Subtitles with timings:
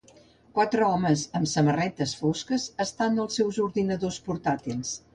[0.59, 5.01] quatre homes amb samarretes fosques estan als seus ordinadors portàtils.